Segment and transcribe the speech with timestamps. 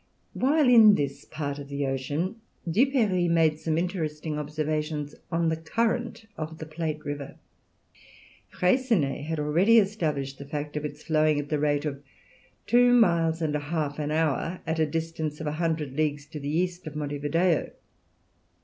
[0.33, 6.25] While in this part of the ocean Duperrey made some interesting observations on the current
[6.35, 7.35] of the Plate River.
[8.49, 12.01] Freycinet had already established the fact of its flowing at the rate of
[12.65, 16.39] two miles and a half an hour, at a distance of a hundred leagues to
[16.39, 17.69] the east of Monte Video.